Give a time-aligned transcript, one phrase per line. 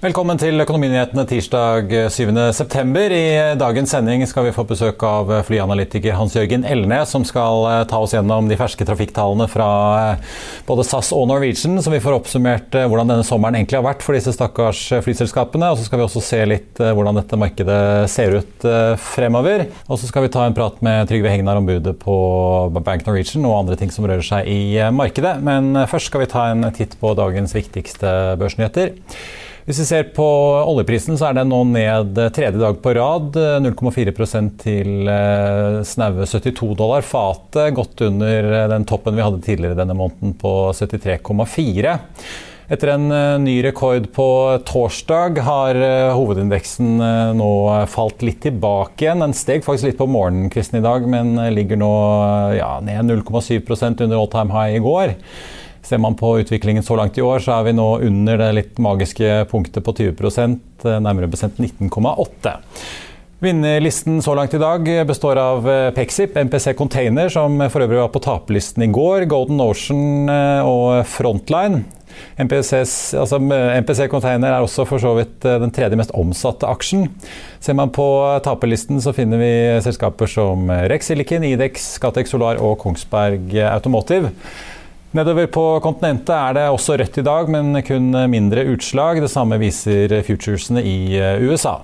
[0.00, 3.00] Velkommen til Økonominyhetene tirsdag 7.9.
[3.12, 3.24] I
[3.60, 8.14] dagens sending skal vi få besøk av flyanalytiker Hans-Jørgen Elnes, som skal eh, ta oss
[8.14, 9.66] gjennom de ferske trafikktallene fra
[10.14, 13.84] eh, både SAS og Norwegian, så vi får oppsummert eh, hvordan denne sommeren egentlig har
[13.90, 15.68] vært for disse stakkars flyselskapene.
[15.68, 18.66] Og så skal vi også se litt hvordan dette markedet ser ut
[19.04, 19.66] fremover.
[19.84, 22.16] Og så skal vi ta en prat med Trygve Hegnar om budet på
[22.80, 25.36] Bank Norwegian og andre ting som rører seg i markedet.
[25.44, 28.96] Men først skal vi ta en titt på dagens viktigste børsnyheter.
[29.70, 30.24] Hvis vi ser på
[30.66, 33.36] oljeprisen, så er den nå ned tredje dag på rad.
[33.62, 37.76] 0,4 til eh, snaue 72 dollar fatet.
[37.76, 41.92] Godt under eh, den toppen vi hadde tidligere denne måneden på 73,4.
[42.74, 44.26] Etter en eh, ny rekord på
[44.66, 45.78] torsdag har
[46.18, 46.98] hovedindeksen
[47.38, 47.52] nå
[47.94, 49.22] falt litt tilbake igjen.
[49.22, 51.94] Den steg faktisk litt på morgenkvisten i dag, men ligger nå
[52.58, 55.14] ja, ned 0,7% under all time high i går.
[55.82, 58.82] Ser man på utviklingen så langt i år, så er vi nå under det litt
[58.82, 62.58] magiske punktet på 20% nærmere bestemt 19,8
[63.40, 68.10] Vinnerlisten så langt i dag består av eh, Pexip, MPC Container, som for øvrig var
[68.12, 71.86] på taperlisten i går, Golden Ocean eh, og Frontline.
[72.36, 77.06] MPCs, altså MPC Container er også for så vidt eh, den tredje mest omsatte aksjen.
[77.64, 78.04] Ser man på
[78.44, 79.54] taperlisten, så finner vi
[79.88, 84.34] selskaper som Rex Silicon, Idex, Scatec Solar og Kongsberg Automotive.
[85.10, 89.18] Nedover på kontinentet er det også rødt i dag, men kun mindre utslag.
[89.18, 91.80] Det samme viser futuresene i eh, USA.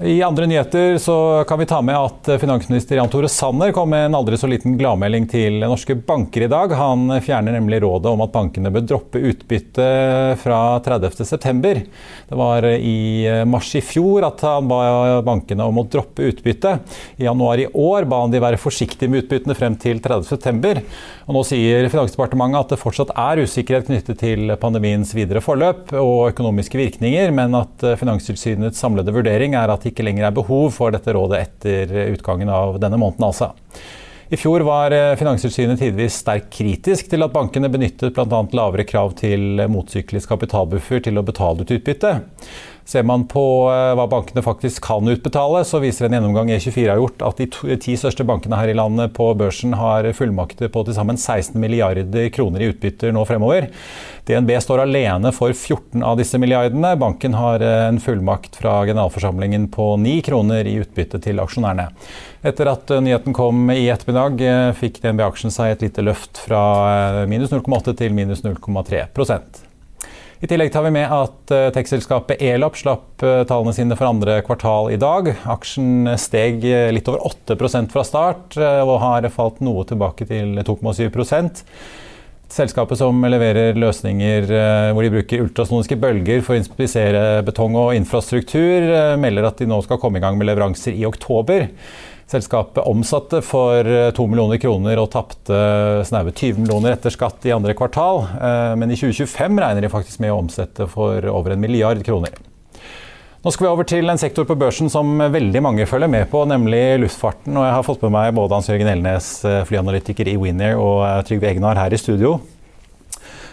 [0.00, 4.06] I andre nyheter så kan vi ta med at finansminister Jan Tore Sanner kom med
[4.06, 6.72] en aldri så liten gladmelding til norske banker i dag.
[6.78, 9.88] Han fjerner nemlig rådet om at bankene bør droppe utbytte
[10.40, 11.74] fra 30.9.
[12.30, 16.72] Det var i mars i fjor at han ba bankene om å droppe utbytte.
[17.20, 20.86] I januar i år ba han de være forsiktige med utbyttene frem til 30.9.
[21.28, 26.32] Og nå sier Finansdepartementet at det fortsatt er usikkerhet knyttet til pandemiens videre forløp og
[26.32, 30.70] økonomiske virkninger, men at Finanstilsynets samlede vurdering er at at det ikke lenger er behov
[30.76, 33.26] for dette rådet etter utgangen av denne måneden.
[33.26, 33.50] altså.
[34.32, 38.38] I fjor var eh, Finanstilsynet tidvis sterkt kritisk til at bankene benyttet bl.a.
[38.56, 42.14] lavere krav til motsyklisk kapitalbuffer til å betale ut utbytte.
[42.84, 46.98] Ser man på eh, hva bankene faktisk kan utbetale, så viser en gjennomgang E24 har
[46.98, 50.96] gjort at de ti største bankene her i landet på børsen har fullmakter på til
[50.96, 53.70] sammen 16 milliarder kroner i utbytter nå fremover.
[54.26, 56.94] DNB står alene for 14 av disse milliardene.
[56.98, 61.88] Banken har eh, en fullmakt fra generalforsamlingen på 9 kroner i utbytte til aksjonærene.
[62.42, 64.42] Etter at eh, nyheten kom i ettermiddag,
[64.78, 66.62] fikk DNB-aksjen seg et lite løft fra
[67.30, 69.06] minus 0,8 til minus 0,3
[70.42, 74.40] i tillegg tar vi med at eh, tekstselskapet Elop slapp eh, tallene sine for andre
[74.42, 75.28] kvartal i dag.
[75.46, 81.62] Aksjen steg eh, litt over 8% fra start og har falt noe tilbake til 2,7%
[82.52, 84.50] Selskapet som leverer løsninger
[84.92, 89.78] hvor de bruker ultrasoniske bølger for å inspisere betong og infrastruktur, melder at de nå
[89.86, 91.70] skal komme i gang med leveranser i oktober.
[92.32, 95.58] Selskapet omsatte for 2 eh, millioner kroner og tapte
[96.08, 98.22] snaue 20 millioner etter skatt i andre kvartal.
[98.38, 102.38] Eh, men i 2025 regner de faktisk med å omsette for over en milliard kroner.
[103.42, 106.44] Nå skal vi over til en sektor på børsen som veldig mange følger med på,
[106.46, 107.56] nemlig luftfarten.
[107.58, 111.26] Og jeg har fått med meg både Hans Jørgen Elnes, eh, flyanalytiker i Winner, og
[111.28, 112.36] Trygve Egnar her i studio.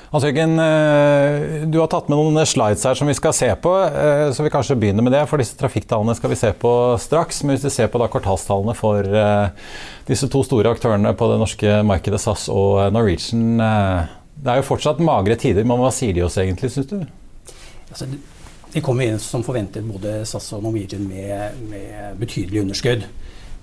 [0.10, 3.74] Hans Jørgen, eh, du har tatt med noen slides her som vi skal se på.
[3.86, 7.44] Eh, så vi kanskje begynner med det, for disse trafikktallene skal vi se på straks.
[7.44, 9.70] Men hvis vi ser på da kvartalstallene for eh,
[10.10, 13.62] disse to store aktørene på det norske markedet, SAS og Norwegian.
[14.40, 16.98] Det er jo fortsatt magre tider, men hva sier de oss egentlig, syns du?
[17.92, 18.10] Altså,
[18.74, 23.06] de kommer inn som forventet, både SAS og Norwegian, med, med betydelig underskudd.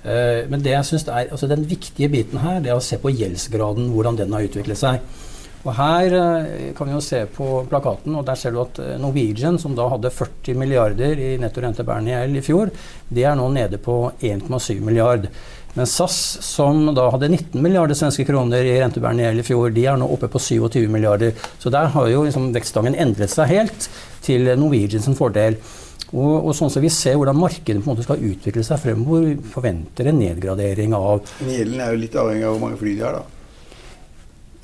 [0.04, 3.10] Men det jeg synes er, altså den viktige biten her, det er å se på
[3.10, 5.00] gjeldsgraden, hvordan den har utviklet seg.
[5.66, 8.94] Og Her eh, kan vi jo se på plakaten, og der ser du at eh,
[9.02, 12.70] Norwegian, som da hadde 40 milliarder i netto rentebærende gjeld i fjor,
[13.10, 15.26] det er nå nede på 1,7 milliard.
[15.76, 16.16] Men SAS,
[16.46, 20.06] som da hadde 19 milliarder svenske kroner i rentebærende gjeld i fjor, de er nå
[20.14, 21.34] oppe på 27 milliarder.
[21.60, 23.90] Så der har jo liksom vekststangen endret seg helt
[24.24, 25.58] til Norwegians fordel.
[26.14, 29.32] Og, og sånn som vi ser hvordan markedet på en måte skal utvikle seg fremover,
[29.50, 31.24] forventer en nedgradering av
[31.58, 33.35] gjelden er jo litt avhengig av hvor mange fly de har, da.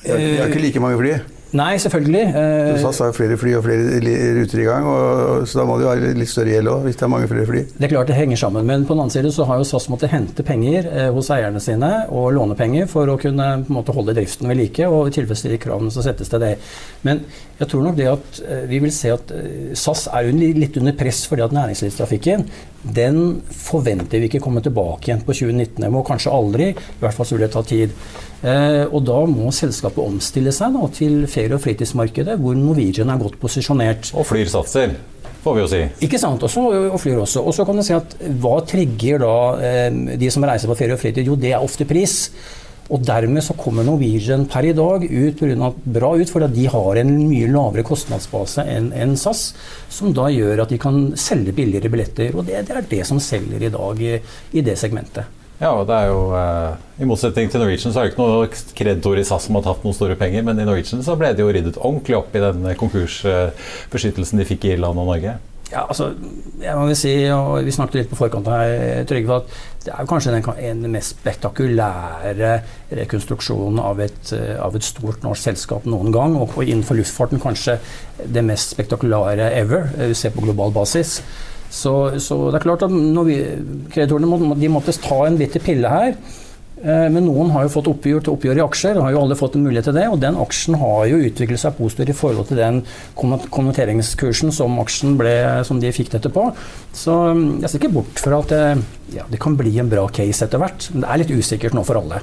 [0.02, 1.14] De har, de har ikke like mange fly.
[1.52, 2.22] Nei, selvfølgelig.
[2.32, 3.99] Eh, SAS har jo flere fly og flere
[4.38, 6.96] ruter i gang, og, så da må det jo ha litt større gjeld òg, hvis
[6.96, 7.64] det er mange flere fly.
[7.76, 9.90] Det er klart det henger sammen, men på den annen side så har jo SAS
[9.93, 13.78] måttet hente penger eh, hos eierne sine og låne penger for å kunne på en
[13.82, 16.54] måte, holde driften ved like og tilfredsstille kravene som settes til det.
[17.04, 17.20] Men
[17.60, 19.37] jeg tror nok det at eh, vi vil se at
[19.76, 22.49] SAS er litt under press fordi at næringslivstrafikken
[22.82, 25.79] den forventer vi ikke komme tilbake igjen på 2019.
[25.84, 26.73] Det må kanskje aldri.
[26.75, 27.94] I hvert fall så vil det ta tid.
[28.43, 33.23] Eh, og da må selskapet omstille seg da, til ferie- og fritidsmarkedet, hvor Norwegian er
[33.23, 34.11] godt posisjonert.
[34.19, 34.96] Og flyr satser,
[35.44, 35.82] får vi jo si.
[36.08, 37.44] Ikke sant, også, og flyr også.
[37.46, 40.99] Og så kan du si at hva trigger da eh, de som reiser på ferie
[40.99, 41.31] og fritid?
[41.31, 42.26] Jo, det er ofte pris.
[42.93, 46.50] Og dermed så kommer Norwegian per i dag ut på grunn av, bra ut, fordi
[46.53, 49.53] de har en mye lavere kostnadsbase enn en SAS,
[49.93, 52.37] som da gjør at de kan selge billigere billetter.
[52.37, 54.19] Og det, det er det som selger i dag i,
[54.53, 55.39] i det segmentet.
[55.62, 58.49] Ja, og det er jo eh, I motsetning til Norwegian så er det ikke noe
[58.75, 61.45] kreditor i SAS som har tatt noen store penger, men i Norwegian så ble det
[61.45, 65.37] jo ryddet ordentlig opp i den konkursbeskyttelsen de fikk i Irland og Norge.
[65.73, 66.11] Ja, altså,
[66.61, 69.55] jeg må vel si, og Vi snakket litt på forkant her, Trygve, at
[69.87, 72.51] det er jo kanskje den, en mest spektakulære
[73.01, 76.37] rekonstruksjonen av et, eh, av et stort norsk selskap noen gang.
[76.37, 77.79] Og innenfor luftfarten kanskje
[78.23, 81.23] det mest spektakulære ever, hvis vi ser på global basis.
[81.73, 83.39] Så, så det er klart at vi,
[83.95, 86.15] kreditorene må, måtte ta en bitte pille her.
[86.82, 88.96] Eh, Men noen har jo fått oppgjør til oppgjør i aksjer.
[88.96, 91.58] og har jo alle fått en mulighet til det, og Den aksjen har jo utviklet
[91.62, 92.82] seg positivt i forhold til den
[93.17, 96.52] konver- konverteringskursen som aksjen ble, som de fikk dette på.
[96.93, 98.84] Så mm, jeg ser ikke bort fra at det,
[99.14, 100.90] ja, det kan bli en bra case etter hvert.
[100.93, 102.20] Men det er litt usikkert nå for alle.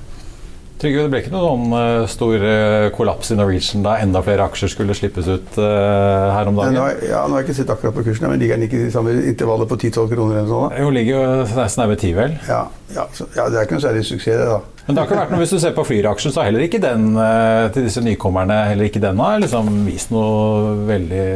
[0.80, 4.72] Trygve, det ble ikke noen eh, stor eh, kollaps i Norwegian da enda flere aksjer
[4.72, 6.78] skulle slippes ut eh, her om dagen?
[6.80, 8.94] nå, ja, nå har jeg ikke sett akkurat på kursen, men ligger den ikke i
[8.94, 10.80] samme intervallet på 10-12 kroner eller sånn da?
[10.80, 12.38] Jo, ligger jo nesten nær ved ti, vel.
[12.48, 12.62] Ja,
[12.96, 14.86] ja, så, ja, det er ikke noe særlig suksess, det, da.
[14.86, 16.82] Men det har ikke vært noe, hvis du ser på Flyr-aksjen, så har heller ikke
[16.82, 17.12] den
[17.76, 21.28] til disse nykommerne heller ikke den har liksom vist noe veldig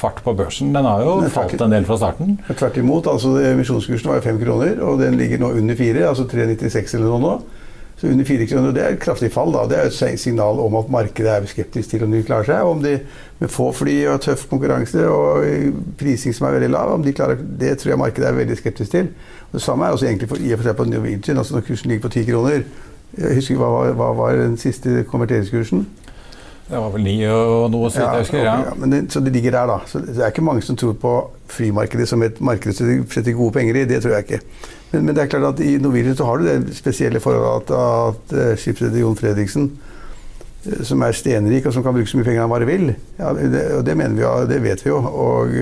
[0.00, 0.72] fart på børsen.
[0.74, 2.40] Den har jo Den falt en del fra starten.
[2.48, 3.06] Tvert imot.
[3.12, 7.12] altså Emisjonskursen var jo fem kroner, og den ligger nå under fire, altså 3,96 eller
[7.12, 7.36] noe nå.
[7.98, 9.52] Så under 4 kroner, Det er et kraftig fall.
[9.52, 9.66] da.
[9.66, 12.62] Det er et signal om at markedet er skeptisk til om de klarer seg.
[12.62, 13.00] Om de
[13.40, 15.44] med få fly og tøff konkurranse og
[15.98, 18.90] prising som er veldig lav, om de klarer, det tror jeg markedet er veldig skeptisk
[18.90, 19.08] til.
[19.50, 21.38] Og det samme er også egentlig for, i og for seg på Norwegian.
[21.38, 22.62] altså Når kursen ligger på 10 kroner
[23.16, 25.86] jeg husker Hva hva var den siste konverteringskursen?
[26.68, 28.42] Det var vel ni og noe, så jeg husker.
[28.44, 28.56] Ja.
[28.66, 29.78] ja, men det, så det ligger der, da.
[29.88, 31.12] Så det er ikke mange som tror på
[31.48, 33.84] flymarkedet som et marked som setter gode penger i.
[33.88, 34.40] Det tror jeg ikke.
[34.92, 38.32] Men, men det er klart at i Norwegian så har du det spesielle forholdet at,
[38.32, 39.68] at eh, skipsreder Jon Fredriksen,
[40.64, 43.34] eh, som er stenrik og som kan bruke så mye penger han bare vil, ja,
[43.36, 44.98] det, og det mener vi jo, det vet vi jo.
[45.04, 45.54] Og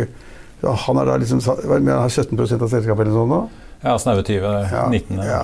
[0.62, 3.43] ja, han har da liksom han har 17 av selskapet eller noe sånt nå.
[3.82, 4.56] Ja, snaue 20.
[4.73, 5.23] Ja, 19.
[5.26, 5.43] ja.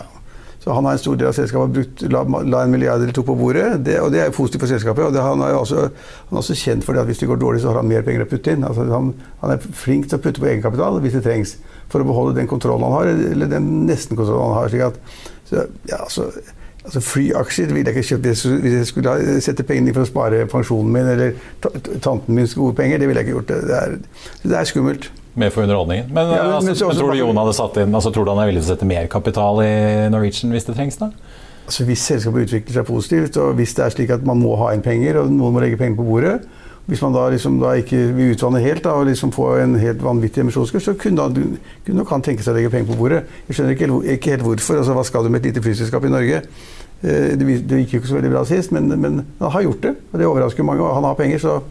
[0.62, 3.24] Så han har en stor del av selskapet brukt, la, la en milliard eller to
[3.26, 5.02] på bordet, det, og det er jo positivt for selskapet.
[5.08, 7.40] og det, han, er også, han er også kjent for det at hvis det går
[7.42, 8.62] dårlig, så har han mer penger å putte inn.
[8.68, 9.08] Altså, han,
[9.42, 11.56] han er flink til å putte på egenkapital hvis det trengs,
[11.90, 14.70] for å beholde den kontrollen han har, eller den nesten-kontrollen han har.
[14.70, 15.00] slik at,
[15.50, 16.28] så, ja, altså,
[16.84, 20.44] altså Flyaksjer ville jeg ikke kjøpt hvis jeg skulle sette pengene inn for å spare
[20.50, 23.02] pensjonen min, eller ta- ta- tanten min gode penger.
[23.02, 23.50] Det ville jeg ikke gjort.
[23.66, 23.98] Det er,
[24.46, 25.10] det er skummelt.
[25.34, 26.10] Med for underholdningen.
[26.12, 28.24] Men, Ja, men- altså, men så men tror du Jon hadde satt inn, altså, tror
[28.26, 30.98] du han er villig til å sette mer kapital i Norwegian hvis det trengs?
[30.98, 31.10] da?
[31.66, 34.72] Altså Hvis selskapet utvikler seg positivt, og hvis det er slik at man må ha
[34.74, 36.42] inn penger, og noen må legge penger på bordet
[36.88, 40.00] Hvis man da liksom da ikke vil utvanne helt da, og liksom få en helt
[40.02, 41.28] vanvittig emisjonskurs, så kunne, da,
[41.86, 43.22] kunne nok han tenke seg å legge penger på bordet.
[43.48, 44.78] Jeg skjønner ikke, helt- ikke helt hvorfor.
[44.78, 46.42] altså Hva skal du med et lite flyselskap i Norge?
[47.04, 49.80] Eh, Det, det gikk jo ikke så veldig bra sist, men, men han har gjort
[49.80, 49.94] det.
[50.12, 50.80] og Det overrasker mange.
[50.82, 51.38] og Han har penger.
[51.38, 51.62] så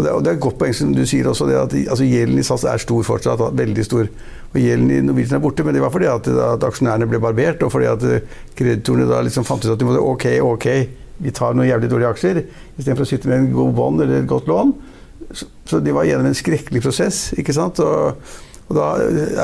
[0.00, 2.40] og det, og det er et godt poeng som du sier også, at altså, gjelden
[2.40, 3.42] i SAS er stor fortsatt.
[3.58, 4.08] Veldig stor.
[4.50, 7.62] Og gjelden i Norwegian er borte, men det var fordi at, at aksjonærene ble barbert,
[7.66, 10.68] og fordi at eh, kreditorene da liksom fant ut at de måtte ok, ok,
[11.20, 12.42] vi tar noen jævlig dårlige aksjer,
[12.78, 14.72] istedenfor å sitte med en god bånd eller et godt lån.
[15.36, 17.82] Så, så de var gjennom en skrekkelig prosess, ikke sant.
[17.84, 18.32] Og,
[18.70, 18.88] og da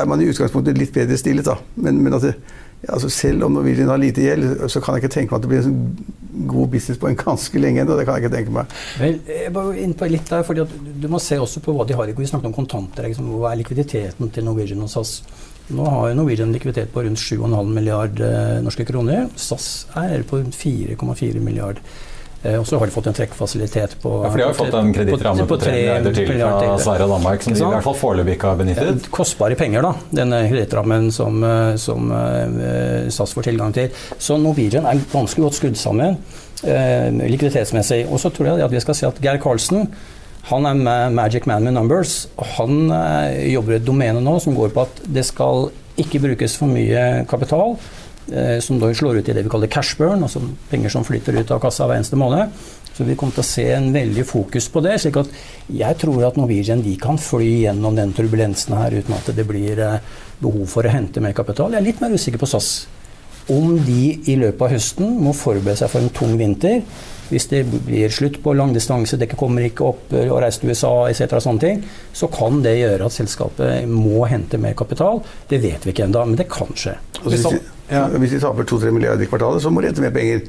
[0.01, 1.59] er man i utgangspunktet litt bedre stillet, da.
[1.85, 2.35] Men, men at det,
[2.85, 5.51] altså selv om Norwegian har lite gjeld, så kan jeg ikke tenke meg at det
[5.53, 7.97] blir en sånn god business på en ganske lenge ennå.
[7.97, 8.77] Det kan jeg ikke tenke meg.
[9.01, 10.67] Vel, jeg bare inn på litt der, fordi
[11.01, 12.13] Du må se også på hva de har.
[12.13, 13.09] Vi snakket om kontanter.
[13.09, 15.21] Liksom, hva er likviditeten til Norwegian og SAS?
[15.75, 19.27] Nå har Norwegian likviditet på rundt 7,5 milliard eh, norske kroner.
[19.35, 21.81] SAS er på rundt 4,4 milliard.
[22.47, 24.79] Eh, og så har de fått en trekkfasilitet på Ja, for De har jo fått
[24.79, 27.99] en kredittramme på 3 milliarder til fra Sverige og Danmark, som de i hvert fall
[27.99, 28.91] foreløpig ikke har benyttet.
[29.07, 33.91] Ja, kostbare penger, da, denne kredittrammen som, eh, som eh, SAS får tilgang til.
[34.19, 36.21] Så Norwegian er ganske godt skrudd sammen
[36.65, 38.05] eh, likviditetsmessig.
[38.11, 39.89] Og så tror jeg at vi skal si at Geir Karlsen
[40.47, 42.29] Han er magic man med numbers.
[42.37, 46.21] og Han eh, jobber i et domene nå som går på at det skal ikke
[46.23, 47.75] brukes for mye kapital.
[48.33, 51.37] Eh, som da slår ut i det vi kaller cash burn, altså penger som flytter
[51.39, 52.51] ut av kassa hver eneste måned.
[52.97, 54.97] Så vi kommer til å se en veldig fokus på det.
[55.01, 55.31] slik at
[55.71, 59.79] jeg tror at Norwegian de kan fly gjennom den turbulensen her uten at det blir
[59.79, 60.01] eh,
[60.41, 61.71] behov for å hente mer kapital.
[61.71, 62.89] Jeg er litt mer usikker på SAS.
[63.53, 66.83] Om de i løpet av høsten må forberede seg for en tung vinter
[67.31, 70.93] hvis det blir slutt på langdistanse, dekket kommer ikke opp og eh, reiser til USA
[71.11, 75.23] etc., sånne ting, så kan det gjøre at selskapet må hente mer kapital.
[75.51, 76.95] Det vet vi ikke ennå, men det kan skje.
[77.27, 77.59] Hvis de,
[77.91, 80.47] ja, hvis de taper 2-3 milliarder i kvartalet, så må de hente mer penger.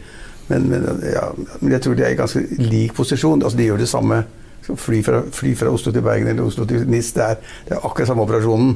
[0.48, 1.28] Men, men, ja,
[1.60, 3.44] men, jeg tror de er i ganske lik posisjon.
[3.44, 4.22] Altså, de gjør det samme.
[4.68, 7.38] Fly fra, fly fra Oslo til Bergen eller Oslo til NIS, det er,
[7.70, 8.74] det er akkurat samme operasjonen.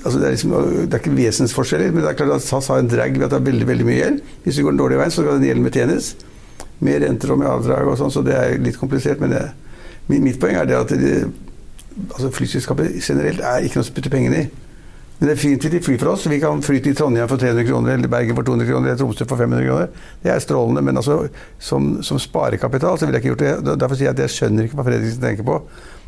[0.00, 2.80] Altså, det, er liksom, det, er ikke vesensforskjeller, men det er klart at SAS har
[2.82, 4.20] en drag ved at det er veldig veldig mye gjeld.
[4.42, 6.12] Hvis det går den dårlige veien, så skal den gjelden betjenes
[6.82, 9.22] med renter og med avdrag og sånn, så det er litt komplisert.
[9.22, 9.44] Men det,
[10.10, 11.14] mitt poeng er det at det,
[12.08, 14.48] altså flyselskapet generelt er ikke noe å putte pengene i.
[15.22, 16.24] Men det er fint at de flyr for oss.
[16.26, 19.26] Vi kan fly til Trondheim for 300 kroner, eller Bergen for 200 kroner, eller Tromsø
[19.30, 20.06] for 500 kroner.
[20.18, 20.82] Det er strålende.
[20.82, 21.20] Men altså,
[21.62, 23.76] som, som sparekapital så ville jeg ikke gjort det.
[23.78, 25.60] Derfor sier jeg at jeg skjønner ikke hva Fredriksen tenker på.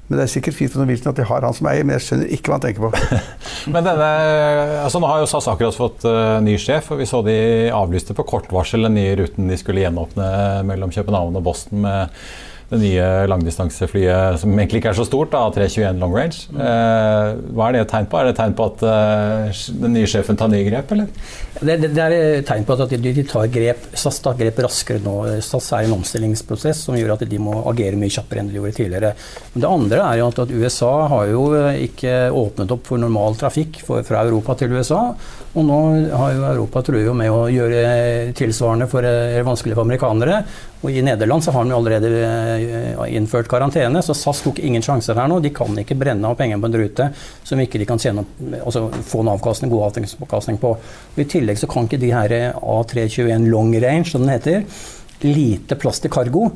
[0.09, 2.05] Men det er sikkert fint for Norwegian at de har han som eier, men jeg
[2.09, 3.21] skjønner ikke hva han tenker på.
[3.77, 4.09] men denne,
[4.81, 7.37] altså Nå har jo SAS akkurat fått uh, ny sjef, og vi så de
[7.71, 10.27] avlyste på kort varsel den nye ruten de skulle gjenåpne
[10.67, 12.19] mellom København og Boston med
[12.75, 16.45] det nye langdistanseflyet som egentlig ikke er så stort, da, 321 long range.
[16.53, 18.21] Eh, hva er det et tegn på?
[18.21, 21.11] Er det et tegn på at eh, den nye sjefen tar nye grep, eller?
[21.55, 25.03] Det, det, det er et tegn på at de, tar grep, SAS tar grep raskere
[25.05, 25.15] nå.
[25.45, 28.59] SAS er i en omstillingsprosess som gjør at de må agere mye kjappere enn de
[28.59, 29.15] gjorde tidligere.
[29.55, 31.47] Men det andre er jo at, at USA har jo
[31.87, 35.03] ikke åpnet opp for normal trafikk for, fra Europa til USA.
[35.55, 37.83] Og nå har jo Europa truet med å gjøre
[38.35, 40.41] tilsvarende for eh, vanskelig for amerikanere.
[40.85, 42.64] Og I Nederland så har de allerede eh,
[43.09, 45.41] innført karantene, så SAS tok ingen sjanser her nå.
[45.45, 47.09] De kan ikke brenne av penger på en rute
[47.45, 48.27] som ikke de kan tjene,
[48.61, 50.75] altså få en avkastning, god avkastning på.
[51.21, 54.65] I tillegg så kan ikke de her A321 long range, som den heter,
[55.25, 56.51] lite plass til cargo.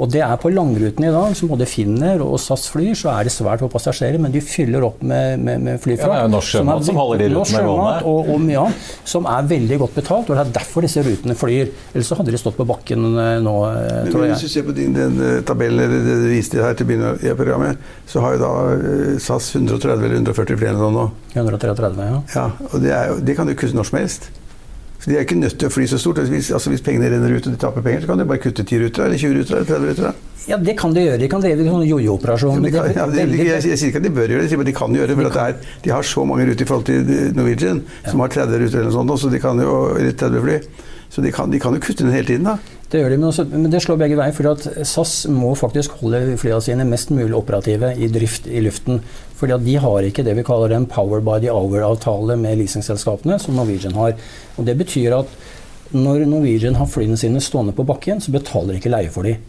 [0.00, 3.28] Og det er på langruten i dag, som både Finner og SAS flyr, så er
[3.28, 6.08] det svært få passasjerer, men de fyller opp med, med, med flyfrakt.
[6.08, 7.98] Ja, det er jo norsk sjømat som, holder de rutene gående.
[8.08, 10.32] Og, og mye annet, som er veldig godt betalt.
[10.32, 11.72] Og det er derfor disse rutene flyr.
[11.92, 14.34] Ellers så hadde de stått på bakken eh, nå, eh, tror jeg.
[14.34, 16.92] Hvis du ser på din, den eh, tabellen eller det du viste her til å
[16.92, 18.52] begynne i programmet, så har jo da
[19.20, 21.08] SAS 130 eller 140 flere nå.
[21.36, 22.22] 133, ja.
[22.34, 24.32] ja og det, er, det kan du kutte når som helst.
[25.02, 26.20] Så De er ikke nødt til å fly så stort.
[26.30, 28.62] Hvis, altså hvis pengene renner ut og de taper penger, så kan de bare kutte
[28.62, 30.20] 10 ruter eller 20 ruter eller 30 ruter.
[30.46, 31.18] Ja, det kan de gjøre.
[31.22, 32.68] De kan drive sånn jojo-operasjon.
[32.70, 34.76] Ja, ja, jeg, jeg, sier ikke at de bør gjøre det, jeg sier at de
[34.78, 35.18] kan gjøre det.
[35.18, 35.42] For de.
[35.42, 38.90] Er, de har så mange ruter i forhold til Norwegian, som har 30 ruter eller
[38.90, 40.58] noe sånt, så de kan jo, eller 30 fly.
[41.12, 42.56] Så de kan, de kan jo kutte ned hele tiden, da.
[42.92, 44.32] Det gjør de, men, også, men det slår begge veier.
[44.36, 49.02] For at SAS må faktisk holde flyene sine mest mulig operative i drift i luften.
[49.36, 53.36] Fordi at de har ikke det vi kaller en power by the hour-avtale med leasingselskapene,
[53.40, 54.16] som Norwegian har.
[54.56, 55.36] Og Det betyr at
[55.92, 59.40] når Norwegian har flyene sine stående på bakken, så betaler de ikke leie for dem.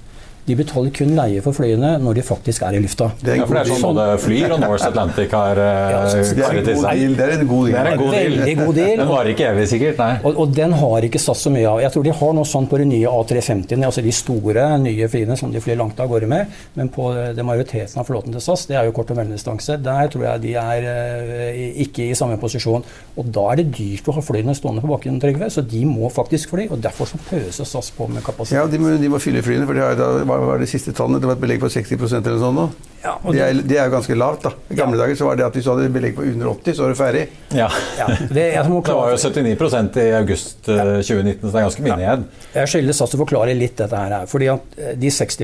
[0.44, 3.10] De betaler kun leie for flyene når de faktisk er i lufta.
[3.22, 6.20] Det er, ja, for det er sånn både Flyr og Norse Atlantic har ja, så,
[6.20, 7.16] eh, det, er en god deal.
[7.16, 7.74] det er en god deal.
[7.74, 8.34] Det er en god deal.
[8.34, 8.96] Veldig god deal.
[9.00, 10.02] Den varer ikke evig, sikkert.
[10.04, 10.18] nei.
[10.24, 11.80] Og, og, den har ikke SAS så mye av.
[11.86, 15.38] Jeg tror de har noe sånt på de nye A350-ene, altså de store, nye flyene
[15.40, 16.60] som de flyr langt av gårde med.
[16.76, 17.08] Men på
[17.38, 20.44] det majoriteten av flåten til SAS, det er jo kort og mellomdistanse, der tror jeg
[20.44, 22.84] de er uh, ikke i samme posisjon.
[23.16, 26.12] Og da er det dyrt å ha flyene stående på bakken, Trygve, så de må
[26.14, 26.68] faktisk fly.
[26.74, 28.60] Og derfor så pøser SAS på med kapasitet.
[28.60, 30.94] Ja, de må, de må fylle flyene, for de har, da, hva var det siste
[30.96, 31.22] tallet?
[31.22, 32.68] det var et belegg på 60% eller sånn nå.
[33.04, 34.46] Ja, det, er, det, er, jo ganske lavt.
[34.46, 34.54] da.
[34.72, 35.04] I gamle ja.
[35.04, 37.00] dager så var det at hvis du hadde belegg på under 80, så var du
[37.00, 37.24] ferdig.
[37.52, 41.98] Ja, ja det, det, var jo 79% i august 2019, så det er ganske mye
[42.00, 42.24] ned.
[42.56, 44.16] Jeg skylder SAS å forklare litt dette her.
[44.32, 45.44] fordi at eh, De 60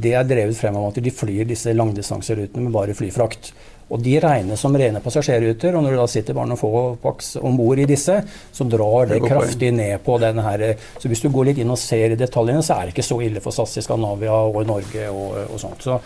[0.00, 3.54] det er drevet frem av at de flyr disse langdistanserutene med bare flyfrakt.
[3.90, 6.70] Og de regnes som rene passasjerruter, og når det da sitter bare noen få
[7.02, 8.20] paks om bord i disse,
[8.54, 10.66] så drar det, det kraftig ned på denne her.
[11.00, 13.18] Så hvis du går litt inn og ser i detaljene, så er det ikke så
[13.26, 15.82] ille for SAS i Skandinavia og Norge og, og sånt.
[15.82, 15.98] Så,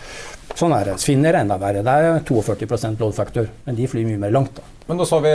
[0.55, 0.95] sånn er det.
[1.03, 1.83] Finner enda verre.
[1.85, 4.57] Det er 42 load factor, men de flyr mye mer langt.
[4.57, 4.71] da.
[4.85, 5.33] Men da så vi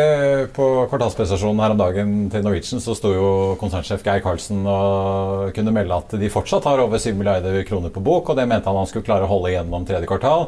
[0.55, 5.75] på kvartalspresentasjonen her om dagen til Norwegian, så sto jo konsernsjef Geir Karlsen og kunne
[5.75, 8.79] melde at de fortsatt har over 7 milliarder kroner på bok, og det mente han
[8.79, 10.47] han skulle klare å holde igjennom tredje kvartal.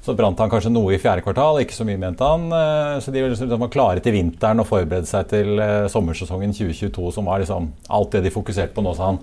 [0.00, 2.46] Så brant han kanskje noe i fjerde kvartal, ikke så mye, mente han.
[2.56, 7.10] Eh, så de liksom var klare til vinteren og forberede seg til eh, sommersesongen 2022,
[7.18, 9.20] som var liksom alt det de fokuserte på nå, sa han.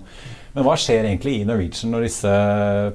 [0.54, 2.36] Men hva skjer egentlig i Norwegian når disse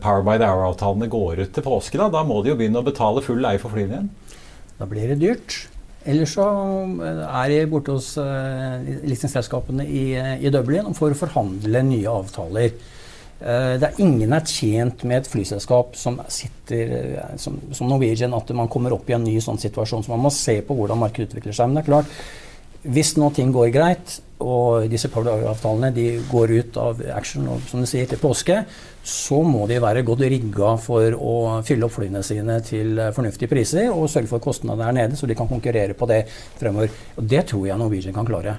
[0.03, 1.99] Power by the Hour-avtalene går ut til påske?
[1.99, 4.09] Da Da må de jo begynne å betale full leie for flyene igjen?
[4.79, 5.59] Da blir det dyrt.
[6.07, 6.47] Eller så
[7.03, 10.07] eh, er de borte hos leasingselskapene i,
[10.39, 12.79] i Dublin for å forhandle nye avtaler.
[13.41, 18.35] Eh, det er ingen er tjent med et flyselskap som sitter eh, som, som, Norwegian,
[18.37, 20.05] at man kommer opp i en ny sånn situasjon.
[20.05, 21.69] Så man må se på hvordan markedet utvikler seg.
[21.69, 22.13] Men det er klart,
[22.83, 27.79] hvis nå ting går greit, og disse avtalene de går ut av action og, som
[27.79, 28.57] du sier, til påske,
[29.07, 31.35] så må de være godt rigga for å
[31.67, 35.37] fylle opp flyene sine til fornuftige priser og sørge for kostnadene er nede, så de
[35.39, 36.25] kan konkurrere på det
[36.59, 36.91] fremover.
[37.15, 38.57] Og Det tror jeg Norwegian kan klare.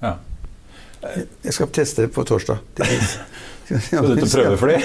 [0.00, 0.16] Ja.
[1.44, 2.58] Jeg skal teste det på torsdag.
[3.68, 4.76] Skal du til prøvefly?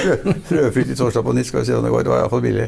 [0.49, 2.05] Prøvefly til torsdag på nytt, skal vi se om det går.
[2.05, 2.67] Det var iallfall billig.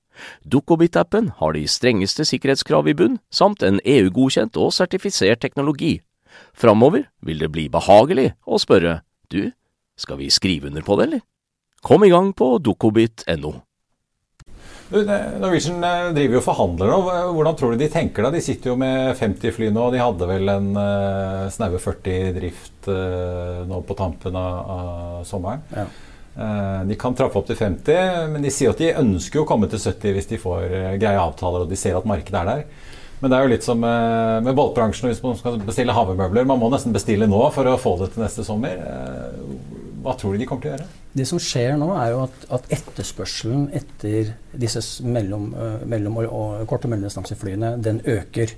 [0.43, 5.99] Dukkobit-appen har de strengeste sikkerhetskrav i bunn, samt en EU-godkjent og sertifisert teknologi.
[6.53, 9.01] Framover vil det bli behagelig å spørre
[9.31, 9.51] du,
[9.99, 11.27] skal vi skrive under på det, eller?
[11.81, 13.53] Kom i gang på dukkobit.no.
[14.91, 16.99] Norwegian eh, driver jo forhandler nå.
[17.31, 18.31] Hvordan tror du de tenker da?
[18.33, 19.87] De sitter jo med 50 fly nå.
[19.93, 25.21] De hadde vel en uh, snaue 40 i drift uh, nå på tampen av, av
[25.27, 25.63] sommeren.
[25.71, 25.87] Ja.
[26.31, 29.67] Uh, de kan trappe opp til 50, men de sier at de ønsker å komme
[29.67, 32.63] til 70 hvis de får uh, greie avtaler og de ser at markedet er der.
[33.21, 36.47] Men det er jo litt som uh, med båtbransjen hvis man skal bestille havemøbler.
[36.47, 38.79] Man må nesten bestille nå for å få det til neste sommer.
[40.01, 40.89] Hva tror du de kommer til å gjøre?
[41.19, 45.51] Det som skjer nå, er jo at, at etterspørselen etter disse mellom,
[45.83, 48.55] mellom og kort- og mellomdistanseflyene, den øker.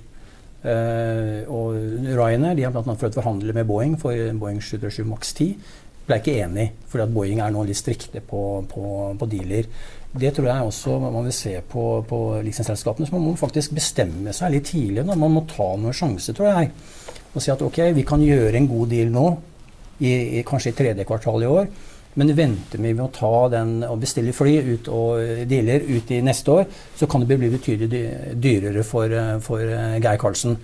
[0.64, 1.74] Uh, og
[2.16, 2.94] Ryanair de har bl.a.
[2.96, 5.58] prøvd å forhandle med Boeing for Boeing 737 Max 10.
[6.04, 9.68] Ble ikke enig, fordi at Boeing er nå litt strikte på, på, på dealer.
[10.14, 13.08] Det tror jeg også man vil se på, på lisensselskapene.
[13.08, 15.02] Så man må faktisk bestemme seg litt tidlig.
[15.02, 15.16] Da.
[15.16, 16.70] Man må ta noen sjanser, tror jeg.
[17.32, 19.26] Og si at ok, vi kan gjøre en god deal nå
[19.98, 21.72] i, i, kanskje i tredje kvartal i år.
[22.14, 26.20] Men venter vi med å ta den og bestille fly ut og dealer ut i
[26.22, 28.02] neste år, så kan det bli betydelig
[28.38, 29.10] dyrere for,
[29.42, 30.60] for Geir Karlsen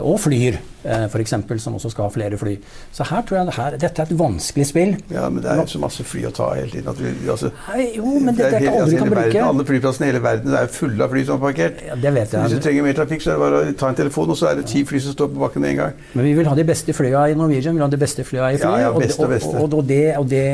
[0.00, 2.54] og Flyr, eh, f.eks., som også skal ha flere fly.
[2.92, 4.94] Så her tror jeg det her, dette er et vanskelig spill.
[5.12, 6.96] Ja, men det er jo så masse fly å ta hele tiden.
[6.98, 9.24] Vi, altså, Nei, jo, men det, det er ikke alle altså, kan bruke.
[9.26, 11.82] Verden, alle flyplassene i hele verden er fulle av fly som er parkert.
[11.86, 12.44] Ja, det vet jeg.
[12.44, 14.50] Hvis du trenger mer trafikk, så er det bare å ta en telefon, og så
[14.50, 16.04] er det ti fly som står på bakken med en gang.
[16.14, 18.52] Men vi vil ha de beste flya i Norwegian, vi vil ha de beste flya
[18.54, 19.56] i fly, ja, ja, beste, og, beste.
[19.56, 20.46] Og, og, det, og, det,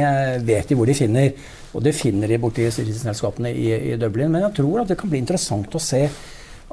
[0.46, 1.52] vet de hvor de finner.
[1.76, 4.30] Og det finner de borti selskapene i, i Dublin.
[4.32, 6.06] Men jeg tror at det kan bli interessant å se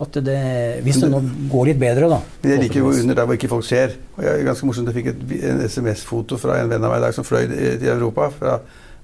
[0.02, 0.40] at det,
[0.82, 1.20] hvis det nå
[1.52, 2.18] går litt bedre, da.
[2.42, 3.94] Men jeg liker jo under der hvor ikke folk ser.
[4.18, 7.06] Og jeg, ganske morsomt, jeg fikk et, en SMS-foto fra en venn av meg i
[7.06, 8.58] dag som fløy til Europa fra,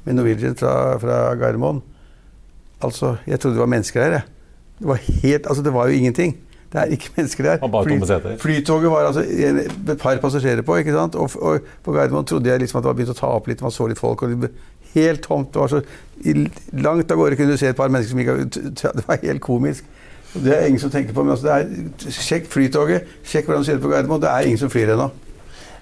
[0.08, 1.84] med Norwegian fra, fra Gardermoen.
[2.82, 4.36] Altså, jeg trodde det var mennesker der, jeg.
[4.80, 6.38] Det var helt, altså det var jo ingenting.
[6.73, 7.62] Det er ikke mennesker der.
[7.86, 9.62] Fly, flytoget var altså en,
[9.93, 11.15] et par passasjerer på, ikke sant?
[11.15, 13.62] Og, og på Gardermoen trodde jeg liksom at det var begynt å ta opp litt,
[13.62, 14.25] man så litt folk.
[14.25, 14.52] og det
[14.93, 15.54] Helt tomt.
[15.54, 15.82] Det var så
[16.73, 19.86] Langt av gårde kunne du se et par mennesker som gikk Det var helt komisk.
[20.34, 23.18] Det er ingen som tenker på, men altså det er, sjekk Flytoget.
[23.26, 24.22] Sjekk hvordan det ser ut på Gardermoen.
[24.22, 25.10] Det er ingen som flyr ennå.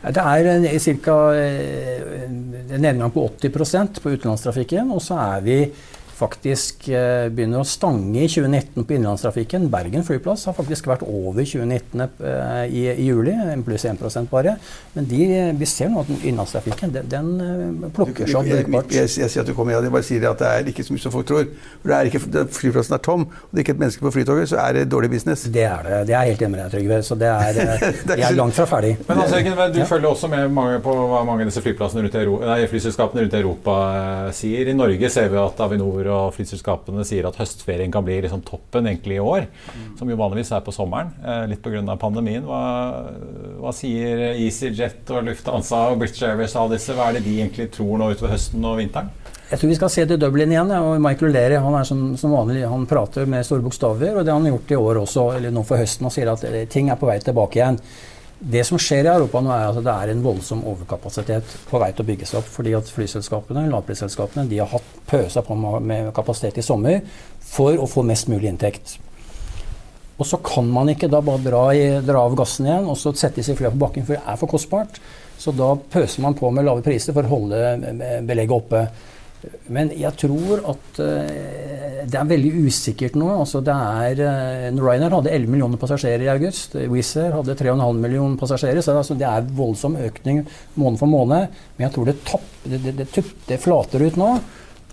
[0.08, 1.18] Det er ca.
[1.36, 4.92] en nedgang på 80% på utenlandstrafikken.
[4.92, 5.60] Og så er vi
[6.18, 9.68] faktisk eh, begynner å stange i 2019 på innenlandstrafikken.
[9.74, 14.58] Bergen flyplass har faktisk vært over 2019 eh, i, i juli, pluss 1% bare.
[14.96, 15.22] Men de,
[15.58, 18.50] vi ser nå at innenlandstrafikken den, den eh, plukker seg opp.
[18.50, 20.88] Jeg, jeg, jeg, jeg, sier at du kommer, jeg bare sier at det er ikke
[20.88, 21.46] så mye som folk tror.
[21.84, 22.24] For det er ikke,
[22.58, 25.12] Flyplassen er tom, og det er ikke et menneske på flytoget, så er det dårlig
[25.14, 25.46] business.
[25.54, 26.02] Det er det.
[26.10, 27.02] Det er helt enig med deg, Trygve.
[27.06, 27.62] Så det er,
[28.10, 28.96] det er langt fra ferdig.
[29.08, 29.86] Men altså, Du ja.
[29.90, 33.38] følger også med mange på hva mange av disse flyplassene rundt Europa, nei, flyselskapene rundt
[33.38, 33.78] Europa
[34.36, 34.72] sier.
[34.72, 38.44] I Norge ser vi at Avinor investorer og flyselskapene sier at høstferien kan bli liksom
[38.46, 39.98] toppen egentlig i år, mm.
[40.00, 41.98] som jo vanligvis er på sommeren, eh, litt pga.
[41.98, 42.44] pandemien.
[42.44, 43.12] Hva,
[43.60, 46.94] hva, sier EasyJet og Lufthansa og British Airways og alle disse?
[46.94, 49.10] Hva er det de egentlig tror nå utover høsten og vinteren?
[49.50, 50.72] Jeg tror vi skal se til Dublin igjen.
[50.76, 54.18] Og Michael O'Leary han er som, som, vanlig, han prater med store bokstaver.
[54.18, 56.44] og Det har han gjort i år også, eller nå for høsten, og sier at
[56.70, 57.80] ting er på vei tilbake igjen.
[58.40, 61.90] Det som skjer i Europa nå, er at det er en voldsom overkapasitet på vei
[61.90, 62.46] til å bygges opp.
[62.54, 67.02] fordi at flyselskapene, lavprisselskapene de har hatt pøsa på med kapasitet i sommer
[67.42, 69.00] for å få mest mulig inntekt.
[70.18, 73.14] Og så kan man ikke da bare dra, i, dra av gassen igjen og så
[73.18, 75.02] sette seg flyene på bakken, for det er for kostbart.
[75.38, 77.76] Så da pøser man på med lave priser for å holde
[78.26, 78.88] belegget oppe.
[79.74, 83.30] Men jeg tror at uh, det er veldig usikkert nå.
[83.36, 86.78] Altså det er, uh, Ryanair hadde 11 millioner passasjerer i august.
[86.90, 88.82] Wizz Air hadde 3,5 millioner passasjerer.
[88.82, 90.44] Så altså, det er voldsom økning
[90.80, 91.60] måned for måned.
[91.78, 93.10] Men jeg tror det, tapp, det, det,
[93.48, 94.32] det, flater ut nå.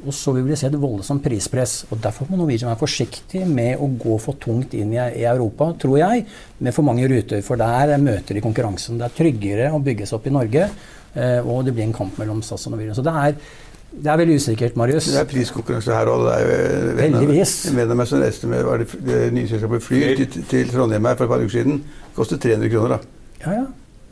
[0.04, 1.86] Og så vil vi se et voldsomt prispress.
[1.88, 5.70] og Derfor må Norwegian være forsiktig med å gå for tungt inn i, i, Europa,
[5.80, 6.26] tror jeg,
[6.60, 7.40] med for mange ruter.
[7.46, 9.00] For der møter de konkurransen.
[9.00, 10.66] Det er tryggere å bygges opp i Norge,
[11.16, 12.98] uh, og det blir en kamp mellom SAS og Norwegian.
[12.98, 13.38] Så det er
[14.02, 15.06] det er veldig usikkert, Marius.
[15.12, 16.26] Det er priskonkurranse her òg.
[16.98, 17.54] Heldigvis.
[17.70, 20.72] En venn av meg som reiste med var det, det nye selskapet Fly til, til,
[20.72, 21.80] Trondheim her for et par uker siden.
[21.84, 22.96] Det kostet 300 kroner.
[22.96, 23.42] da.
[23.44, 23.64] Ja, ja.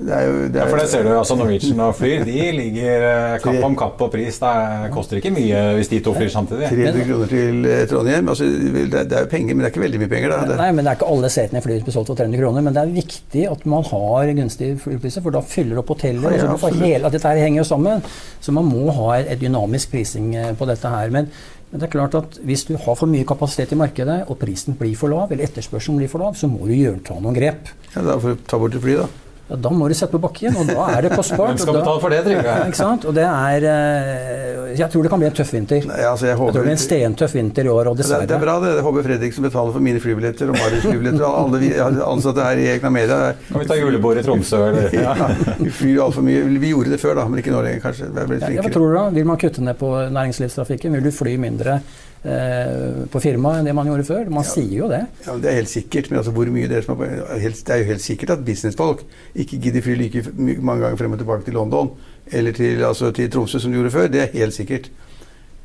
[0.02, 2.46] Det er jo, det er, ja, for det ser du, altså Norwegian og Flyr de
[2.61, 4.38] ligger eh, kapp om kapp på pris.
[4.40, 6.70] Det koster ikke mye hvis de to flyr samtidig.
[6.72, 8.31] 300 kroner til eh, Trondheim.
[8.33, 10.35] Altså, det, er jo penger, men det er ikke veldig mye penger.
[10.35, 10.59] da.
[10.59, 12.66] Nei, men Det er ikke alle setene i flyet som blir solgt for 300 kroner.
[12.66, 16.38] Men det er viktig at man har gunstige flypriser, for da fyller opp hoteller.
[16.38, 18.07] Ja, ja, hele, at dette her henger jo sammen.
[18.42, 21.12] Så man må ha et, et dynamisk prising eh, på dette her.
[21.14, 21.28] Men,
[21.70, 24.81] men det er klart at hvis du har for mye kapasitet i markedet, og prisen
[24.81, 27.70] blir for lav, eller etterspørselen blir for lav, så må du gjøre ta noen grep.
[27.92, 29.11] Ja, Da får du ta bort et fly, da
[29.48, 31.50] ja, da må du sette på bakken, og da er det kostbart.
[31.52, 32.55] Hvem skal betale for det, Trygve?
[32.70, 33.07] ikke sant?
[33.11, 35.88] Og det er eh, Jeg tror det kan bli en tøff vinter.
[35.90, 38.28] Nei, altså jeg, håper, jeg, tror det blir en stentøff vinter i år, og dessverre.
[38.31, 38.74] Det, er bra, det.
[38.78, 41.26] Jeg håper Fredriksen betaler for mine flybilletter og Marius flybilletter.
[41.26, 43.18] og Alle vi ansatte her i Egna Media.
[43.48, 44.94] Kan vi ta julebord i Tromsø, eller?
[45.07, 45.28] ja,
[45.59, 46.46] vi flyr altfor mye.
[46.62, 48.09] Vi gjorde det før, da, men ikke nå lenger, kanskje.
[48.14, 49.05] Ja, hva tror du da?
[49.18, 50.96] Vil man kutte ned på næringslivstrafikken?
[50.96, 51.81] Vil du fly mindre?
[52.22, 54.28] Eh, på firmaet enn det man gjorde før.
[54.30, 54.50] Man ja.
[54.52, 55.00] sier jo det.
[55.26, 56.11] Ja, Det er helt sikkert.
[56.11, 59.02] Men altså, hvor mye det, er, det er jo helt sikkert at businessfolk
[59.35, 61.90] ikke gidder fly like mange ganger frem og tilbake til London
[62.30, 64.06] eller til, altså, til Tromsø som de gjorde før.
[64.12, 64.87] Det er helt sikkert.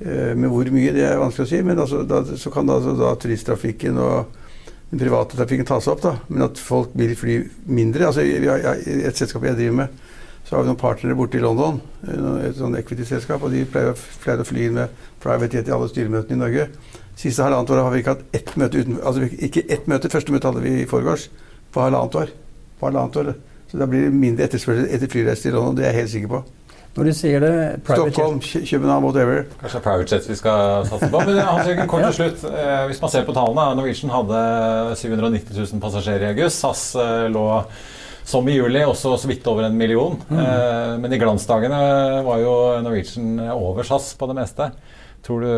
[0.02, 1.62] Eh, men hvor mye, det er vanskelig å si.
[1.62, 4.34] Men altså, da, så kan da, altså, da turisttrafikken og
[4.90, 6.02] den private trafikken tas opp.
[6.02, 7.38] da, Men at folk vil fly
[7.70, 8.10] mindre.
[8.10, 10.04] altså jeg, jeg, Et selskap jeg driver med,
[10.48, 14.40] så har vi noen partnere borte i London, et sånn equity-selskap, og de pleier, pleier,
[14.40, 16.68] å fly inn med private jet i alle styremøtene i Norge.
[17.20, 20.12] Siste halvannet året har vi ikke hatt ett møte uten Altså ikke ett møte.
[20.14, 21.26] Første møte hadde vi i forgårs.
[21.74, 22.32] På halvannet år.
[22.80, 23.32] På halvannet år.
[23.72, 25.80] Så da blir det mindre etterspørsel etter flyreiser til London.
[25.80, 26.44] Det er jeg helt sikker på.
[26.98, 27.52] Når du sier det
[27.84, 29.44] Stockholm, København, whatever.
[29.60, 31.26] Kanskje private jet vi skal satse på.
[31.28, 32.48] Men Hans Jørgen, kort til slutt.
[32.54, 34.40] Eh, hvis man ser på tallene, Norwegian hadde
[35.02, 36.64] 790 000 passasjerer i august.
[36.64, 37.46] SAS eh, lå
[38.28, 40.18] som i juli, også så vidt over en million.
[40.28, 40.40] Mm.
[40.42, 41.80] Eh, men i glansdagene
[42.28, 44.68] var jo Norwegian over SAS på det meste.
[45.24, 45.52] Tror du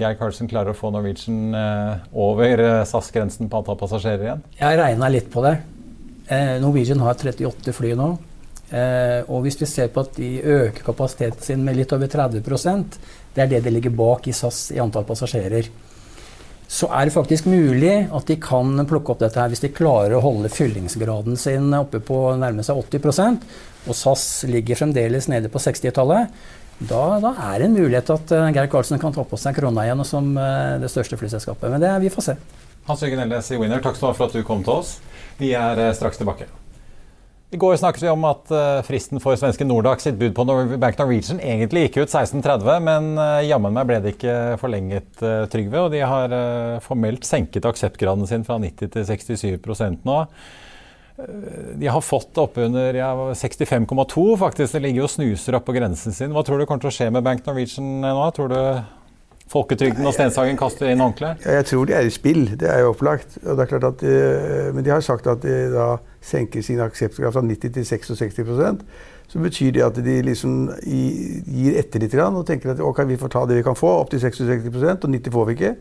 [0.00, 4.42] Geir Carlsen klarer å få Norwegian eh, over eh, SAS-grensen på antall passasjerer igjen?
[4.60, 5.58] Jeg regna litt på det.
[6.62, 8.04] Norwegian har 38 fly nå.
[9.26, 13.00] og hvis vi ser på at de øker kapasiteten sin med litt over 30%
[13.34, 15.66] det er det det ligger bak i SAS i antall passasjerer
[16.70, 20.14] så er det faktisk mulig at de kan plukke opp dette her hvis de klarer
[20.14, 23.42] å holde fyllingsgraden sin oppe på nærme seg 80%
[23.88, 26.30] og SAS ligger fremdeles nede på 60-tallet.
[26.78, 29.82] Da, da, er det en mulighet at uh, Geir Karlsen kan ta på seg krona
[29.84, 31.66] igjen som uh, det største flyselskapet.
[31.72, 32.36] Men det, vi får se.
[32.86, 34.94] Hans Jørgen Elnes i Winner, takk skal du ha for at du kom til oss.
[35.42, 36.46] Vi er uh, straks tilbake.
[37.50, 40.44] I går snakket vi om at uh, fristen for svenske Nordax sitt bud på
[40.78, 45.48] Bank Norwegian egentlig gikk ut 16.30, men uh, jammen meg ble det ikke forlenget, uh,
[45.50, 45.80] Trygve.
[45.82, 46.34] Og de har
[46.84, 50.20] formelt senket akseptgraden sin fra 90 til 67% nå.
[51.76, 54.76] De har fått oppunder ja, 65,2 faktisk.
[54.76, 56.30] Det ligger jo snuser opp på grensen sin.
[56.32, 58.14] Hva tror du kommer til å skje med Bank Norwegian nå?
[58.36, 58.60] Tror du
[59.50, 61.42] Folketrygden og Stenshagen kaster inn håndkleet?
[61.42, 63.40] Jeg tror de er i spill, det er jo opplagt.
[63.42, 64.16] Og det er klart at de,
[64.76, 68.36] men de har sagt at de da senker sin akseptgrad fra 90 til 66
[69.30, 73.30] så betyr det at de liksom gir etter litt og tenker at ok, vi får
[73.30, 74.66] ta det vi kan få, opp til 66
[75.04, 75.74] og 90 får vi ikke.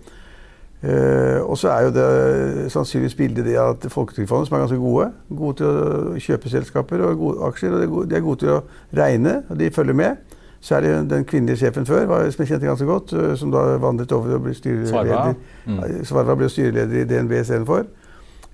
[0.80, 5.10] Uh, og så er jo det sannsynligvis bildet det at Folketrygdfondet, som er ganske gode,
[5.36, 8.62] gode til å kjøpe selskaper og gode aksjer, og de er gode til å
[8.96, 10.38] regne, og de følger med.
[10.64, 13.66] Så er det den kvinnelige sjefen før, som jeg kjente ganske godt, uh, som da
[13.82, 15.36] vandret over og ble styreleder.
[15.66, 15.84] Mm.
[16.08, 17.90] Svarva ble styreleder i DNB istedenfor.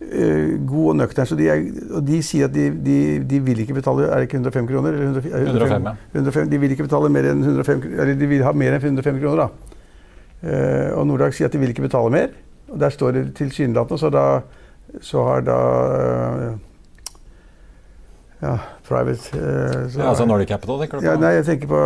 [0.02, 1.26] Uh, god og nøktern.
[1.26, 1.62] Så de, er,
[1.96, 4.90] og de sier at de, de, de, vil ikke betale Er det ikke 105 kroner?
[4.92, 8.52] Eller 105, 105, 105, de vil ikke betale mer enn 105 Eller de vil ha
[8.52, 9.76] mer enn 105 kroner, da.
[10.44, 12.36] Eh, og Nordag sier at de vil ikke betale mer.
[12.70, 14.26] Og der står det tilsynelatende, så da
[15.02, 15.56] så har da
[15.96, 16.52] eh,
[18.42, 21.08] ja, private eh, så, Ja, altså Nordic Capital, tenker du på?
[21.08, 21.82] ja, Nei, jeg tenker på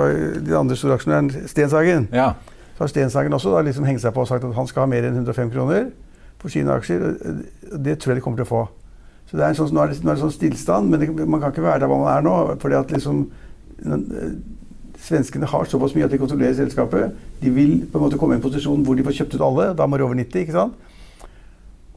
[0.46, 2.10] de andre store aksjonæren, Stenshagen.
[2.14, 2.32] Ja.
[2.76, 4.92] Så har Stenshagen også da liksom hengt seg på og sagt at han skal ha
[4.92, 5.90] mer enn 105 kroner
[6.40, 7.06] for sine aksjer.
[7.06, 8.62] og Det tror jeg de kommer til å få.
[9.30, 11.10] Så det er en sånn, Nå er det, nå er det sånn stillstand, men det,
[11.28, 12.36] man kan ikke være der hvor man er nå.
[12.62, 13.28] fordi at liksom
[13.86, 14.32] eh,
[15.00, 17.14] Svenskene har såpass mye at de kontrollerer selskapet.
[17.40, 19.68] De vil på en måte komme i en posisjon hvor de får kjøpt ut alle.
[19.78, 20.42] Da må de over 90.
[20.42, 20.74] ikke sant?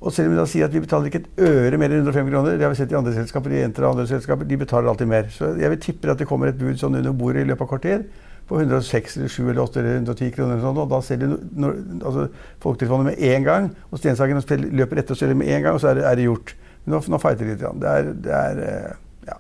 [0.02, 2.30] Og selv om de da sier at vi betaler ikke et øre mer enn 105
[2.30, 5.28] kroner, det har vi sett i andre selskaper, de andre selskaper, de betaler alltid mer.
[5.34, 7.70] Så jeg vil tippe at det kommer et bud sånn under bordet i løpet av
[7.70, 8.06] kort tid
[8.48, 11.78] på 106 eller 7 eller 8 eller 110 kroner eller sånt, og da selger når,
[12.00, 12.26] altså,
[12.64, 15.92] Folketrygdfondet med en gang, og Stenshagen løper etter og selger med en gang, og så
[15.92, 16.54] er det, er det gjort.
[16.84, 17.64] Men nå, nå fighter de litt.
[17.82, 18.94] Det er, det er eh,
[19.28, 19.38] ja.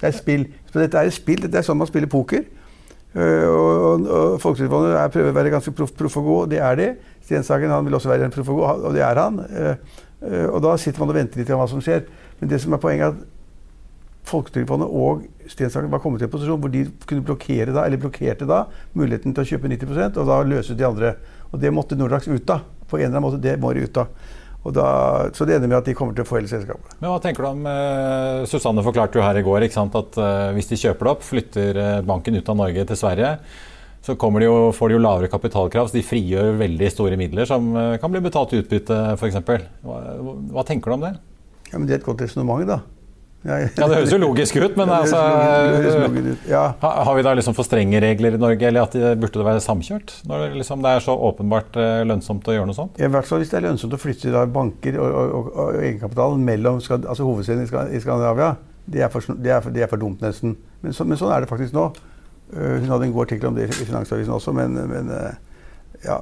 [0.00, 0.46] Det er spill.
[0.68, 1.40] Så dette er spill.
[1.46, 2.44] Dette er sånn man spiller poker.
[3.16, 6.90] Uh, og, og Folketrygdfondet prøver å være ganske proff prof og god, det er de.
[7.24, 9.40] Stenshagen han vil også være en proff og god, og det er han.
[9.48, 12.04] Uh, og da sitter man og venter litt på hva som skjer.
[12.38, 13.37] Men det som er poenget er at
[14.28, 18.48] Folketrygdfondet og Stenshagen var kommet til en posisjon hvor de kunne blokkere da, eller blokkerte
[18.48, 18.64] da
[18.98, 21.14] muligheten til å kjøpe 90 og da løse ut de andre.
[21.52, 22.66] Og det måtte Nordax ut av.
[22.88, 24.12] På en eller annen måte, det må de ut av.
[24.66, 24.88] Og da,
[25.36, 26.98] så det ender med at de kommer til å få hele selskapet.
[26.98, 30.50] Men hva tenker du om eh, Susanne forklarte jo her i går sant, at eh,
[30.56, 33.32] hvis de kjøper det opp, flytter uh, banken ut av Norge til Sverige,
[34.04, 37.66] så de jo, får de jo lavere kapitalkrav, så de frigjør veldig store midler som
[38.00, 39.40] kan bli betalt i utbytte f.eks.
[39.84, 39.96] Hva,
[40.54, 41.16] hva tenker du om det?
[41.72, 42.78] Ja, men Det er et godt resonnement, da.
[43.46, 46.48] Ja, Det høres jo logisk ut, men det altså, høres logisk ut.
[46.50, 46.62] Ja.
[46.82, 49.62] har vi da liksom for strenge regler i Norge, eller at det burde det være
[49.62, 50.14] samkjørt?
[50.26, 52.98] Når det, liksom, det er så åpenbart lønnsomt å gjøre noe sånt?
[52.98, 56.42] I hvert fall hvis det er lønnsomt å flytte banker og, og, og, og egenkapitalen
[56.48, 58.56] mellom altså hovedsteden i Skandinavia.
[58.88, 60.56] Det er, for, det, er for, det er for, dumt, nesten.
[60.82, 61.90] Men, så, men, sånn er det faktisk nå.
[62.48, 65.10] Hun hadde en god artikkel om det i Finansavisen også, men, men
[66.06, 66.16] ja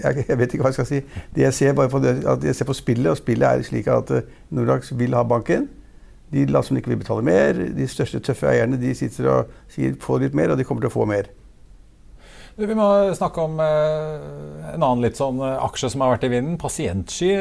[0.00, 1.00] jeg, jeg, vet ikke hva jeg skal si.
[1.34, 3.90] Det jeg ser, bare på det, at jeg ser på spillet, og spillet er slik
[3.92, 4.10] at
[4.54, 5.68] Nordax vil ha banken.
[6.32, 7.58] De land som ikke vil betale mer.
[7.76, 10.92] De største tøffe eierne de sitter og sier få litt mer, og de kommer til
[10.92, 11.30] å få mer.
[12.54, 12.86] Vi må
[13.18, 16.54] snakke om eh, en annen litt sånn eh, aksje som har vært i vinden.
[16.60, 17.32] Pasientsky,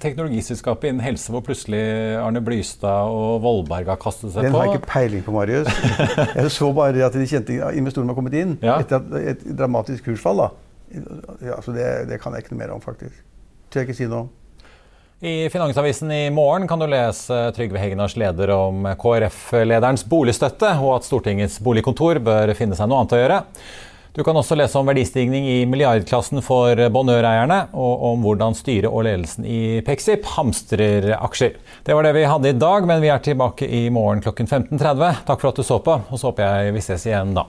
[0.00, 1.82] teknologiselskapet innen helse hvor plutselig
[2.16, 4.56] Arne Blystad og Vollberg har kastet seg Den på.
[4.56, 5.68] Den har jeg ikke peiling på, Marius.
[6.38, 8.78] Jeg så bare at de kjente investorene var kommet inn ja.
[8.80, 10.40] etter et dramatisk kursfall.
[10.46, 10.48] da.
[11.44, 13.20] Ja, så det, det, kan jeg ikke noe mer om, faktisk.
[13.68, 14.30] Tør jeg ikke si noe om.
[15.20, 21.08] I Finansavisen i morgen kan du lese Trygve Hegnars leder om KrF-lederens boligstøtte, og at
[21.08, 23.38] Stortingets boligkontor bør finne seg noe annet å gjøre.
[24.14, 29.08] Du kan også lese om verdistigning i milliardklassen for Bonheur-eierne, og om hvordan styret og
[29.08, 31.58] ledelsen i Pexip hamstrer aksjer.
[31.82, 35.24] Det var det vi hadde i dag, men vi er tilbake i morgen klokken 15.30.
[35.26, 37.48] Takk for at du så på, og så håper jeg vi ses igjen da.